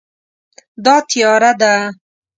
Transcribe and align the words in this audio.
دا 0.85 0.95
تیاره 1.09 1.51
ده 1.59 1.73